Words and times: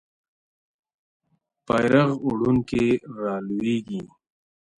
بیرغ 1.65 2.09
وړونکی 2.25 2.85
رالویږي. 3.21 4.01